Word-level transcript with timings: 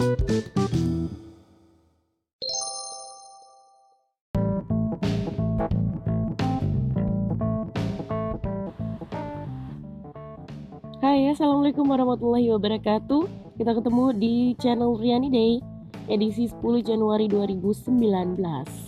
Hai, 0.00 0.08
Assalamualaikum 11.28 11.84
warahmatullahi 11.84 12.48
wabarakatuh. 12.48 13.28
Kita 13.60 13.76
ketemu 13.76 14.16
di 14.16 14.56
channel 14.56 14.96
Riani 14.96 15.28
Day 15.28 15.60
Edisi 16.08 16.48
10 16.48 16.80
Januari 16.80 17.28
2019 17.28 18.79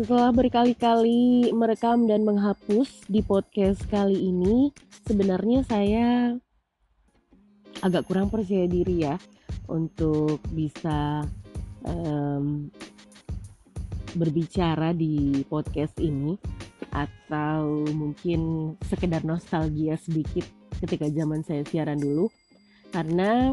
Setelah 0.00 0.32
berkali-kali 0.32 1.52
merekam 1.52 2.08
dan 2.08 2.24
menghapus 2.24 3.04
di 3.04 3.20
podcast 3.20 3.84
kali 3.92 4.32
ini, 4.32 4.72
sebenarnya 5.04 5.60
saya 5.60 6.32
agak 7.84 8.08
kurang 8.08 8.32
percaya 8.32 8.64
diri 8.64 9.04
ya 9.04 9.20
untuk 9.68 10.40
bisa 10.56 11.20
um, 11.84 12.72
berbicara 14.16 14.96
di 14.96 15.44
podcast 15.44 15.92
ini 16.00 16.32
atau 16.96 17.84
mungkin 17.92 18.72
sekedar 18.88 19.20
nostalgia 19.20 20.00
sedikit 20.00 20.48
ketika 20.80 21.12
zaman 21.12 21.44
saya 21.44 21.60
siaran 21.68 22.00
dulu. 22.00 22.32
Karena 22.88 23.52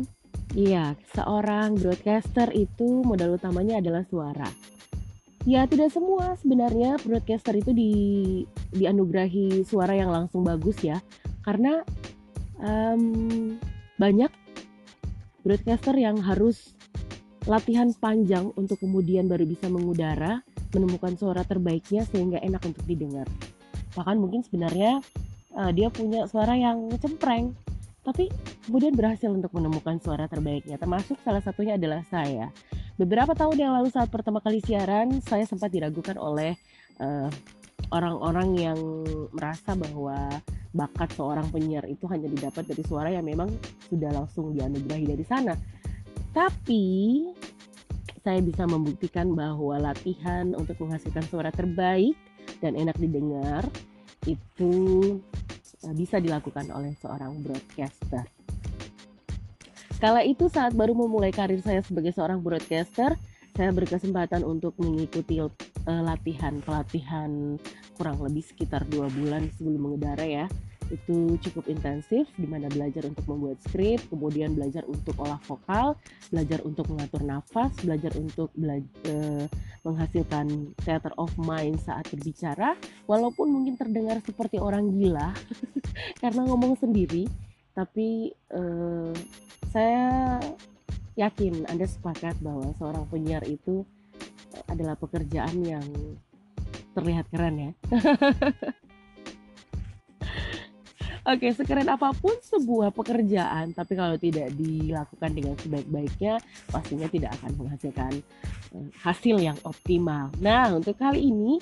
iya 0.55 0.95
seorang 1.11 1.75
broadcaster 1.75 2.55
itu 2.55 3.03
modal 3.03 3.35
utamanya 3.35 3.83
adalah 3.83 4.07
suara 4.07 4.76
Ya 5.47 5.63
tidak 5.63 5.95
semua 5.95 6.35
sebenarnya 6.35 6.99
broadcaster 6.99 7.55
itu 7.55 7.71
di 7.71 7.91
dianugerahi 8.75 9.63
suara 9.63 9.95
yang 9.95 10.11
langsung 10.11 10.43
bagus 10.43 10.75
ya, 10.83 10.99
karena 11.39 11.87
um, 12.59 13.55
banyak 13.95 14.27
broadcaster 15.47 15.95
yang 15.95 16.19
harus 16.19 16.75
latihan 17.47 17.95
panjang 17.95 18.51
untuk 18.59 18.83
kemudian 18.83 19.31
baru 19.31 19.47
bisa 19.47 19.71
mengudara, 19.71 20.43
menemukan 20.75 21.15
suara 21.15 21.47
terbaiknya 21.47 22.03
sehingga 22.03 22.43
enak 22.43 22.67
untuk 22.67 22.83
didengar. 22.83 23.31
Bahkan 23.95 24.19
mungkin 24.19 24.43
sebenarnya 24.43 24.99
uh, 25.55 25.71
dia 25.71 25.87
punya 25.87 26.27
suara 26.27 26.59
yang 26.59 26.91
cempreng, 26.99 27.55
tapi 28.03 28.27
kemudian 28.67 28.99
berhasil 28.99 29.31
untuk 29.31 29.55
menemukan 29.55 29.95
suara 30.03 30.27
terbaiknya. 30.27 30.75
Termasuk 30.75 31.15
salah 31.23 31.39
satunya 31.39 31.79
adalah 31.79 32.03
saya. 32.11 32.51
Beberapa 32.97 33.37
tahun 33.37 33.61
yang 33.61 33.73
lalu 33.77 33.93
saat 33.93 34.09
pertama 34.09 34.41
kali 34.41 34.57
siaran, 34.57 35.21
saya 35.21 35.45
sempat 35.45 35.69
diragukan 35.69 36.17
oleh 36.17 36.57
eh, 36.97 37.29
orang-orang 37.93 38.57
yang 38.57 38.79
merasa 39.29 39.77
bahwa 39.77 40.17
bakat 40.73 41.13
seorang 41.13 41.45
penyiar 41.53 41.85
itu 41.85 42.09
hanya 42.09 42.25
didapat 42.25 42.65
dari 42.65 42.81
suara 42.81 43.13
yang 43.13 43.25
memang 43.25 43.53
sudah 43.85 44.09
langsung 44.09 44.49
dianugerahi 44.57 45.13
dari 45.13 45.25
sana. 45.29 45.53
Tapi 46.33 46.85
saya 48.25 48.41
bisa 48.41 48.65
membuktikan 48.65 49.29
bahwa 49.37 49.77
latihan 49.77 50.57
untuk 50.57 50.81
menghasilkan 50.81 51.23
suara 51.29 51.53
terbaik 51.53 52.17
dan 52.65 52.73
enak 52.73 52.97
didengar 52.97 53.61
itu 54.25 54.73
eh, 55.85 55.93
bisa 55.93 56.17
dilakukan 56.17 56.73
oleh 56.73 56.97
seorang 56.97 57.45
broadcaster. 57.45 58.36
Kala 59.97 60.21
itu 60.21 60.45
saat 60.45 60.77
baru 60.77 60.93
memulai 60.93 61.33
karir 61.33 61.57
saya 61.65 61.81
sebagai 61.81 62.13
seorang 62.13 62.37
broadcaster, 62.45 63.17
saya 63.57 63.73
berkesempatan 63.73 64.45
untuk 64.45 64.77
mengikuti 64.77 65.41
uh, 65.41 65.49
latihan 66.05 66.61
pelatihan 66.61 67.57
kurang 67.97 68.21
lebih 68.21 68.45
sekitar 68.45 68.85
dua 68.85 69.09
bulan 69.09 69.49
sebelum 69.57 69.89
mengudara 69.89 70.21
ya. 70.21 70.45
Itu 70.93 71.41
cukup 71.41 71.65
intensif 71.65 72.29
di 72.37 72.45
mana 72.45 72.69
belajar 72.69 73.09
untuk 73.09 73.25
membuat 73.25 73.57
skrip, 73.65 73.97
kemudian 74.13 74.53
belajar 74.53 74.85
untuk 74.85 75.17
olah 75.17 75.41
vokal, 75.49 75.97
belajar 76.29 76.61
untuk 76.61 76.85
mengatur 76.93 77.25
nafas, 77.25 77.73
belajar 77.81 78.13
untuk 78.21 78.53
bela 78.53 78.77
uh, 78.77 79.49
menghasilkan 79.81 80.77
theater 80.85 81.09
of 81.17 81.33
mind 81.41 81.81
saat 81.81 82.05
berbicara, 82.13 82.77
walaupun 83.09 83.49
mungkin 83.49 83.73
terdengar 83.73 84.21
seperti 84.21 84.61
orang 84.61 84.93
gila 84.93 85.33
karena 86.21 86.45
ngomong 86.45 86.77
sendiri, 86.77 87.25
tapi 87.73 88.29
uh, 88.53 89.09
saya 89.71 90.39
yakin 91.17 91.65
Anda 91.67 91.89
sepakat 91.89 92.37
bahwa 92.39 92.71
seorang 92.77 93.05
penyiar 93.09 93.43
itu 93.49 93.83
adalah 94.69 94.95
pekerjaan 94.95 95.61
yang 95.65 95.85
terlihat 96.97 97.29
keren 97.29 97.55
ya. 97.57 97.71
Oke, 101.27 101.51
sekeren 101.51 101.91
apa 101.91 102.15
pun 102.15 102.39
sebuah 102.39 102.95
pekerjaan, 102.95 103.75
tapi 103.75 103.99
kalau 103.99 104.15
tidak 104.15 104.47
dilakukan 104.55 105.35
dengan 105.35 105.59
sebaik-baiknya, 105.59 106.39
pastinya 106.71 107.03
tidak 107.11 107.35
akan 107.35 107.51
menghasilkan 107.59 108.23
eh, 108.71 108.87
hasil 109.03 109.35
yang 109.35 109.59
optimal. 109.67 110.31
Nah, 110.39 110.71
untuk 110.71 110.95
kali 110.95 111.27
ini, 111.27 111.59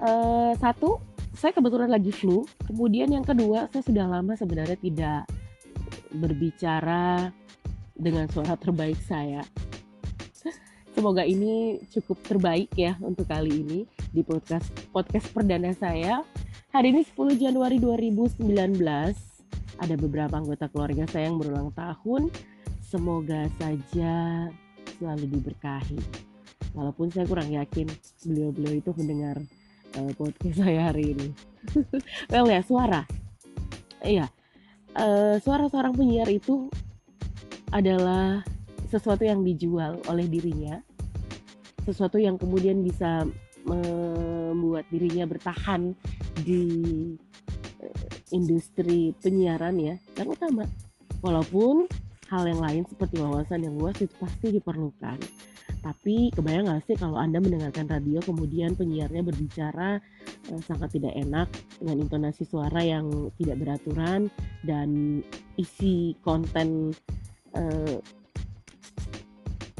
uh, 0.00 0.56
satu, 0.56 0.96
saya 1.36 1.52
kebetulan 1.52 1.92
lagi 1.92 2.08
flu. 2.08 2.48
Kemudian 2.64 3.12
yang 3.12 3.20
kedua, 3.20 3.68
saya 3.68 3.84
sudah 3.84 4.08
lama 4.08 4.32
sebenarnya 4.32 4.80
tidak 4.80 5.28
berbicara 6.12 7.32
dengan 7.96 8.28
suara 8.28 8.54
terbaik 8.54 9.00
saya. 9.04 9.42
Semoga 10.96 11.28
ini 11.28 11.76
cukup 11.92 12.24
terbaik 12.24 12.72
ya 12.72 12.96
untuk 13.04 13.28
kali 13.28 13.52
ini 13.52 13.78
di 14.16 14.24
podcast 14.24 14.72
podcast 14.96 15.28
perdana 15.28 15.68
saya. 15.76 16.24
Hari 16.72 16.92
ini 16.92 17.04
10 17.04 17.36
Januari 17.36 17.76
2019 17.76 18.40
ada 19.76 19.94
beberapa 20.00 20.34
anggota 20.40 20.72
keluarga 20.72 21.04
saya 21.04 21.28
yang 21.28 21.36
berulang 21.36 21.68
tahun. 21.76 22.32
Semoga 22.80 23.44
saja 23.60 24.48
selalu 24.96 25.36
diberkahi. 25.36 26.00
Walaupun 26.72 27.12
saya 27.12 27.28
kurang 27.28 27.52
yakin 27.52 27.92
beliau-beliau 28.24 28.80
itu 28.80 28.90
mendengar 28.96 29.36
uh, 30.00 30.12
podcast 30.16 30.64
saya 30.64 30.92
hari 30.92 31.12
ini. 31.12 31.28
well 32.32 32.48
ya 32.48 32.64
suara. 32.64 33.04
Iya, 34.00 34.32
uh, 34.96 35.36
suara 35.40 35.68
seorang 35.68 35.92
penyiar 35.92 36.28
itu 36.32 36.72
adalah 37.70 38.40
sesuatu 38.88 39.26
yang 39.26 39.44
dijual 39.44 40.00
oleh 40.08 40.26
dirinya, 40.26 40.80
sesuatu 41.84 42.16
yang 42.16 42.40
kemudian 42.40 42.80
bisa 42.80 43.26
membuat 43.66 44.86
dirinya 44.88 45.26
bertahan 45.26 45.92
di 46.40 46.64
uh, 47.82 48.02
industri 48.32 49.12
penyiaran 49.20 49.76
ya 49.78 49.94
yang 50.16 50.28
utama. 50.32 50.64
Walaupun 51.20 51.90
hal 52.30 52.42
yang 52.46 52.60
lain 52.62 52.82
seperti 52.86 53.22
wawasan 53.22 53.66
yang 53.66 53.74
luas 53.78 53.98
itu 54.02 54.14
pasti 54.18 54.50
diperlukan. 54.54 55.18
Tapi 55.86 56.34
kebayang 56.34 56.66
gak 56.66 56.82
sih 56.82 56.98
kalau 56.98 57.14
Anda 57.14 57.38
mendengarkan 57.38 57.86
radio 57.86 58.18
kemudian 58.18 58.74
penyiarnya 58.74 59.22
berbicara 59.22 60.02
eh, 60.50 60.60
sangat 60.66 60.98
tidak 60.98 61.14
enak 61.14 61.46
dengan 61.78 62.02
intonasi 62.02 62.42
suara 62.42 62.82
yang 62.82 63.30
tidak 63.38 63.62
beraturan 63.62 64.26
dan 64.66 65.22
isi 65.54 66.18
konten 66.26 66.90
eh, 67.54 68.02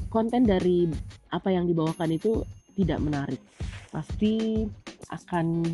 konten 0.06 0.46
dari 0.46 0.86
apa 1.34 1.50
yang 1.50 1.66
dibawakan 1.66 2.14
itu 2.14 2.46
tidak 2.78 3.02
menarik. 3.02 3.42
Pasti 3.90 4.62
akan 5.10 5.66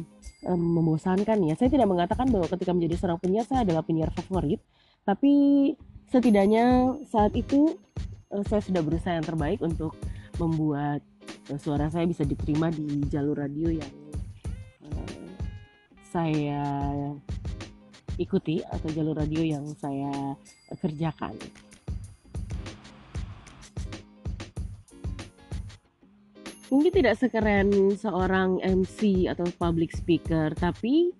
eh, 0.49 0.57
membosankan 0.57 1.45
ya. 1.45 1.61
Saya 1.61 1.77
tidak 1.77 1.93
mengatakan 1.93 2.33
bahwa 2.33 2.49
ketika 2.49 2.73
menjadi 2.73 2.97
seorang 2.97 3.21
penyiar 3.21 3.45
saya 3.45 3.69
adalah 3.69 3.85
penyiar 3.85 4.09
favorit, 4.17 4.65
tapi 5.05 5.33
setidaknya 6.09 6.97
saat 7.13 7.37
itu 7.37 7.77
eh, 8.33 8.45
saya 8.49 8.65
sudah 8.65 8.81
berusaha 8.81 9.13
yang 9.13 9.29
terbaik 9.29 9.61
untuk 9.61 9.93
membuat 10.41 11.01
uh, 11.51 11.59
suara 11.61 11.89
saya 11.93 12.09
bisa 12.09 12.23
diterima 12.23 12.69
di 12.73 13.05
jalur 13.09 13.37
radio 13.41 13.69
yang 13.73 13.93
uh, 14.89 15.17
saya 16.09 16.65
ikuti 18.21 18.61
atau 18.61 18.89
jalur 18.93 19.17
radio 19.17 19.41
yang 19.41 19.65
saya 19.77 20.37
kerjakan. 20.79 21.35
Mungkin 26.73 26.93
tidak 27.05 27.21
sekeren 27.21 27.69
seorang 28.01 28.57
MC 28.65 29.29
atau 29.29 29.45
public 29.61 29.93
speaker, 29.93 30.57
tapi 30.57 31.13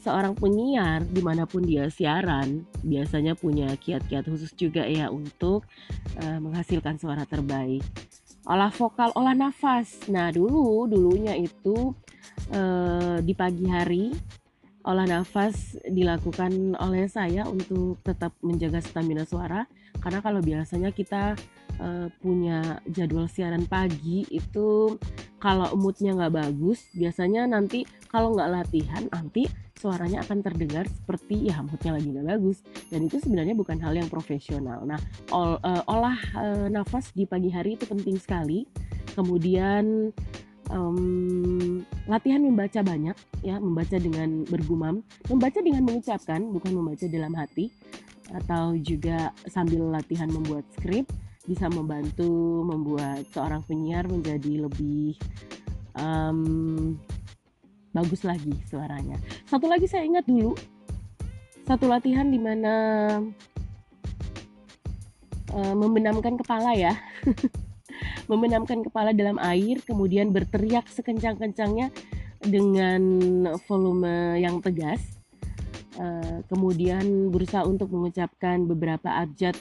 seorang 0.00 0.38
penyiar 0.38 1.04
di 1.04 1.20
mana 1.20 1.44
pun 1.44 1.60
dia 1.66 1.90
siaran 1.92 2.64
biasanya 2.86 3.36
punya 3.36 3.68
kiat-kiat 3.76 4.24
khusus 4.24 4.54
juga 4.56 4.86
ya 4.88 5.12
untuk 5.12 5.68
uh, 6.22 6.38
menghasilkan 6.40 6.96
suara 6.96 7.28
terbaik 7.28 7.84
olah 8.48 8.72
vokal, 8.72 9.12
olah 9.16 9.36
nafas. 9.36 10.08
Nah 10.08 10.32
dulu 10.32 10.88
dulunya 10.88 11.36
itu 11.36 11.92
eh, 12.52 13.18
di 13.20 13.34
pagi 13.36 13.66
hari 13.68 14.04
olah 14.84 15.04
nafas 15.04 15.76
dilakukan 15.84 16.76
oleh 16.80 17.04
saya 17.04 17.44
untuk 17.44 18.00
tetap 18.00 18.32
menjaga 18.40 18.80
stamina 18.80 19.28
suara 19.28 19.68
karena 20.00 20.24
kalau 20.24 20.40
biasanya 20.40 20.88
kita 20.88 21.36
uh, 21.80 22.06
punya 22.20 22.78
jadwal 22.92 23.26
siaran 23.26 23.64
pagi 23.64 24.28
itu 24.28 25.00
kalau 25.40 25.72
moodnya 25.74 26.12
nggak 26.14 26.34
bagus 26.36 26.92
biasanya 26.92 27.48
nanti 27.48 27.88
kalau 28.12 28.36
nggak 28.36 28.52
latihan 28.52 29.08
nanti 29.08 29.48
suaranya 29.80 30.20
akan 30.20 30.44
terdengar 30.44 30.84
seperti 30.84 31.48
ya 31.48 31.64
moodnya 31.64 31.96
lagi 31.96 32.08
nggak 32.12 32.28
bagus 32.36 32.60
dan 32.92 33.08
itu 33.08 33.16
sebenarnya 33.16 33.56
bukan 33.56 33.80
hal 33.80 33.96
yang 33.96 34.12
profesional. 34.12 34.84
Nah 34.84 35.00
ol, 35.32 35.56
uh, 35.64 35.82
olah 35.88 36.20
uh, 36.36 36.66
nafas 36.68 37.16
di 37.16 37.24
pagi 37.24 37.48
hari 37.48 37.80
itu 37.80 37.88
penting 37.88 38.20
sekali. 38.20 38.68
Kemudian 39.16 40.12
um, 40.68 41.80
latihan 42.06 42.44
membaca 42.44 42.84
banyak 42.84 43.16
ya 43.40 43.56
membaca 43.56 43.96
dengan 43.96 44.44
bergumam, 44.44 45.00
membaca 45.32 45.58
dengan 45.64 45.82
mengucapkan 45.88 46.44
bukan 46.52 46.72
membaca 46.76 47.08
dalam 47.08 47.32
hati 47.32 47.72
atau 48.30 48.78
juga 48.78 49.34
sambil 49.50 49.90
latihan 49.90 50.30
membuat 50.30 50.62
skrip 50.76 51.08
bisa 51.50 51.66
membantu 51.66 52.62
membuat 52.62 53.26
seorang 53.34 53.66
penyiar 53.66 54.06
menjadi 54.06 54.70
lebih 54.70 55.18
um, 55.98 56.94
bagus 57.90 58.22
lagi 58.22 58.54
suaranya. 58.70 59.18
Satu 59.50 59.66
lagi 59.66 59.90
saya 59.90 60.06
ingat 60.06 60.30
dulu 60.30 60.54
satu 61.66 61.90
latihan 61.90 62.30
di 62.30 62.38
mana 62.38 62.74
uh, 65.50 65.74
membenamkan 65.74 66.38
kepala 66.38 66.78
ya. 66.78 66.94
membenamkan 68.30 68.86
kepala 68.86 69.10
dalam 69.10 69.42
air 69.42 69.82
kemudian 69.82 70.30
berteriak 70.30 70.86
sekencang-kencangnya 70.86 71.90
dengan 72.38 73.02
volume 73.66 74.38
yang 74.38 74.62
tegas. 74.62 75.02
Uh, 75.98 76.40
kemudian 76.46 77.28
berusaha 77.28 77.66
untuk 77.66 77.90
mengucapkan 77.90 78.64
beberapa 78.64 79.10
abjad 79.20 79.52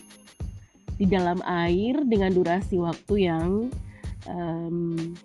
di 0.99 1.07
dalam 1.07 1.39
air 1.47 2.03
dengan 2.03 2.35
durasi 2.35 2.75
waktu 2.75 3.31
yang 3.31 3.71
um, 4.27 5.15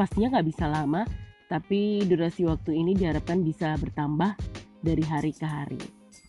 pastinya 0.00 0.40
nggak 0.40 0.48
bisa 0.48 0.64
lama, 0.64 1.04
tapi 1.52 2.00
durasi 2.08 2.48
waktu 2.48 2.72
ini 2.72 2.96
diharapkan 2.96 3.44
bisa 3.44 3.76
bertambah 3.76 4.32
dari 4.80 5.04
hari 5.04 5.36
ke 5.36 5.44
hari. 5.44 5.80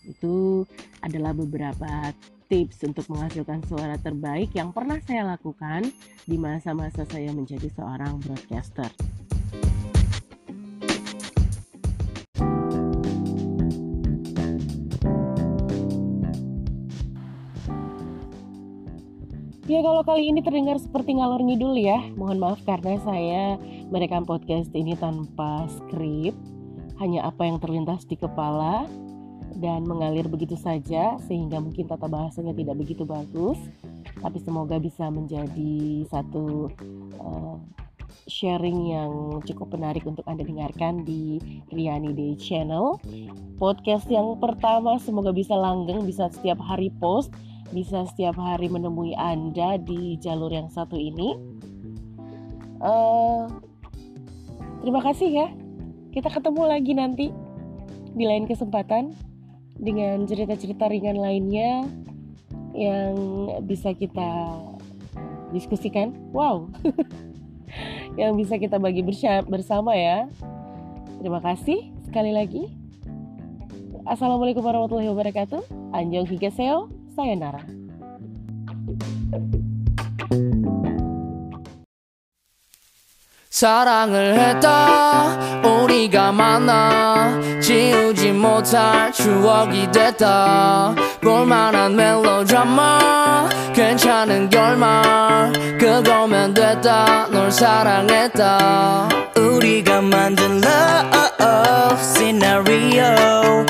Itu 0.04 0.68
adalah 1.00 1.32
beberapa 1.32 2.12
tips 2.48 2.84
untuk 2.88 3.08
menghasilkan 3.12 3.64
suara 3.68 3.96
terbaik 4.00 4.56
yang 4.56 4.72
pernah 4.72 5.00
saya 5.04 5.24
lakukan 5.24 5.88
di 6.24 6.36
masa-masa 6.40 7.04
saya 7.08 7.32
menjadi 7.32 7.68
seorang 7.76 8.20
broadcaster. 8.24 8.88
Kalau 19.88 20.04
kali 20.04 20.28
ini 20.28 20.44
terdengar 20.44 20.76
seperti 20.84 21.16
ngalor 21.16 21.40
ngidul 21.40 21.80
ya, 21.80 21.96
mohon 22.20 22.44
maaf 22.44 22.60
karena 22.68 23.00
saya 23.08 23.56
merekam 23.88 24.28
podcast 24.28 24.68
ini 24.76 25.00
tanpa 25.00 25.64
skrip, 25.72 26.36
hanya 27.00 27.24
apa 27.24 27.48
yang 27.48 27.56
terlintas 27.64 28.04
di 28.04 28.20
kepala 28.20 28.84
dan 29.64 29.88
mengalir 29.88 30.28
begitu 30.28 30.60
saja 30.60 31.16
sehingga 31.24 31.64
mungkin 31.64 31.88
tata 31.88 32.04
bahasanya 32.12 32.52
tidak 32.52 32.84
begitu 32.84 33.08
bagus, 33.08 33.56
tapi 34.20 34.44
semoga 34.44 34.76
bisa 34.76 35.08
menjadi 35.08 36.04
satu 36.12 36.68
uh, 37.24 37.56
sharing 38.28 38.92
yang 38.92 39.40
cukup 39.48 39.72
menarik 39.72 40.04
untuk 40.04 40.28
Anda 40.28 40.44
dengarkan 40.44 41.08
di 41.08 41.40
Riani 41.72 42.12
Day 42.12 42.36
Channel. 42.36 43.00
Podcast 43.56 44.04
yang 44.12 44.36
pertama 44.36 45.00
semoga 45.00 45.32
bisa 45.32 45.56
langgeng, 45.56 46.04
bisa 46.04 46.28
setiap 46.28 46.60
hari 46.60 46.92
post 47.00 47.32
bisa 47.72 48.08
setiap 48.08 48.40
hari 48.40 48.72
menemui 48.72 49.12
Anda 49.18 49.76
di 49.82 50.16
jalur 50.20 50.52
yang 50.52 50.72
satu 50.72 50.96
ini. 50.96 51.36
Uh, 52.80 53.50
terima 54.84 55.02
kasih 55.04 55.30
ya. 55.30 55.48
Kita 56.14 56.32
ketemu 56.32 56.62
lagi 56.66 56.94
nanti 56.96 57.28
di 58.18 58.26
lain 58.26 58.50
kesempatan 58.50 59.14
dengan 59.78 60.26
cerita-cerita 60.26 60.90
ringan 60.90 61.22
lainnya 61.22 61.86
yang 62.74 63.16
bisa 63.66 63.94
kita 63.94 64.58
diskusikan. 65.54 66.14
Wow. 66.34 66.70
yang 68.22 68.34
bisa 68.40 68.58
kita 68.58 68.82
bagi 68.82 69.06
bersama 69.46 69.94
ya. 69.94 70.26
Terima 71.22 71.42
kasih 71.42 71.94
sekali 72.06 72.34
lagi. 72.34 72.70
Assalamualaikum 74.08 74.64
warahmatullahi 74.64 75.12
wabarakatuh. 75.12 75.92
Anjong 75.92 76.32
higaseo. 76.32 76.97
사요나라. 77.18 77.58
사랑을 83.50 84.38
했다. 84.38 85.62
우리가 85.64 86.32
만나 86.32 87.42
지우지 87.60 88.34
못할 88.34 89.12
추억이 89.12 89.92
됐다. 89.92 90.94
볼만한 91.22 91.96
멜로드라마 91.96 93.50
괜찮은 93.74 94.52
결말 94.52 95.52
그거면 95.80 96.54
됐다. 96.54 97.30
널 97.32 97.52
사랑했다. 97.52 99.10
우리가 99.36 100.02
만든 100.02 100.62
love 100.64 102.00
scenario 102.00 103.66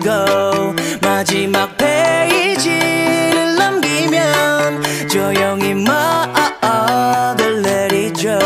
꺼지고 0.00 0.74
마지막 1.02 1.76
페이지를 1.76 3.56
넘기면 3.56 4.82
조용히 5.08 5.74
막을 5.74 7.62
내리죠 7.62 8.38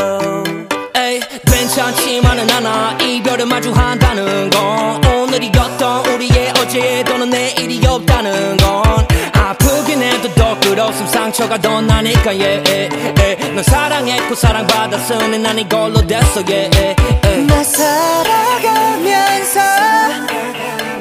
에이 0.97 1.21
괜찮지만은 1.47 2.51
않아 2.51 2.99
이별을 3.01 3.47
마주한다는 3.47 4.51
건 4.51 5.05
오늘이었던 5.05 6.07
우리의 6.07 6.53
어제 6.61 7.05
또는 7.07 7.31
내일이 7.31 7.87
없다는 7.87 8.57
건 8.59 9.07
아프긴 9.33 10.03
해도 10.03 10.29
더 10.35 10.59
끝없음 10.61 11.07
상처가 11.07 11.59
더 11.59 11.81
나니까 11.81 12.31
yeah, 12.31 12.63
yeah, 12.69 12.89
yeah. 13.19 13.55
넌 13.55 13.63
사랑했고 13.63 14.35
사랑받았으니 14.35 15.39
난 15.39 15.59
이걸로 15.59 16.05
됐어 16.07 16.43
yeah, 16.49 16.69
yeah, 16.75 16.97
yeah. 17.25 17.47
나 17.47 17.63
살아가면서 17.63 19.61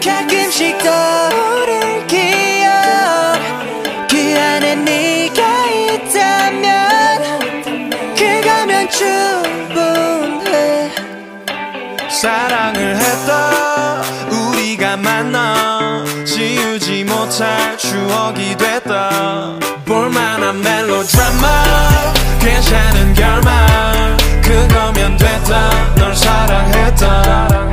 가끔 0.04 0.43
씩 0.54 0.78
떠오를 0.78 2.06
기억. 2.06 2.70
그 4.08 4.40
안에 4.40 4.76
네가 4.76 5.66
있다면 5.66 6.70
그거면 8.16 8.88
충분해. 8.92 10.92
사랑을 12.08 12.98
했다 12.98 14.04
우리가 14.30 14.96
만나 14.98 16.04
지우지 16.24 17.06
못할 17.06 17.76
추억이 17.76 18.56
됐다 18.56 19.58
볼만한 19.86 20.62
멜로드라마. 20.62 21.64
괜찮은 22.40 23.16
결말 23.16 24.18
그거면 24.44 25.18
됐다. 25.18 25.96
널 25.96 26.16
사랑했다 26.16 27.73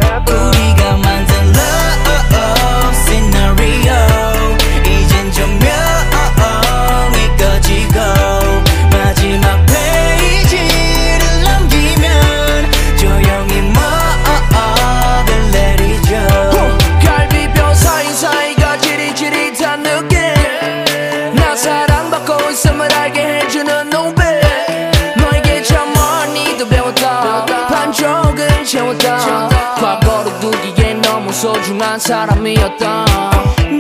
소중한 31.61 31.99
사람이었던 31.99 33.05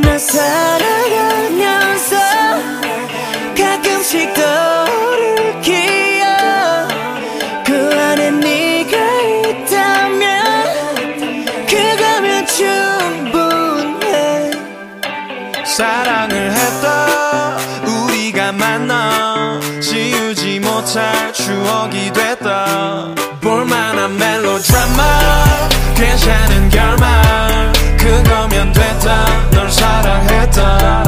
나 0.02 0.18
살아가면서 0.18 2.16
가끔씩 3.56 4.34
떠오를 4.34 5.62
기억. 5.62 6.26
그 7.64 7.98
안에 7.98 8.32
네가 8.32 8.98
있다면 9.48 10.44
그거면 11.66 12.46
충분해. 12.46 14.50
사랑을 15.64 16.52
했다. 16.52 17.56
우리가 17.86 18.52
만나 18.52 19.58
지우지 19.80 20.60
못할 20.60 21.32
추억이 21.32 22.12
됐다. 22.12 23.14
볼만한 23.40 24.18
멜로드라마 24.18 25.02
괜찮은 25.94 26.68
결말 26.68 27.29
알면 28.60 28.72
됐다. 28.72 29.50
널 29.50 29.70
사랑했다. 29.70 31.04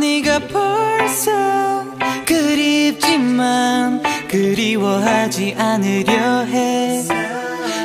네가 0.00 0.40
벌써 0.48 1.84
그립지만 2.26 4.02
그리워하지 4.28 5.54
않으려 5.56 6.44
해. 6.44 7.04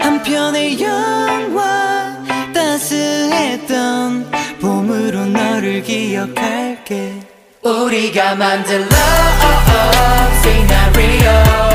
한편의 0.01 0.81
영화 0.81 2.17
따스했던 2.53 4.31
봄으로 4.59 5.25
너를 5.27 5.83
기억할게. 5.83 7.19
우리가 7.61 8.35
만든 8.35 8.81
love 8.81 8.91
scenario 10.39 11.70